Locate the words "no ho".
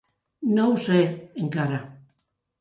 0.55-0.79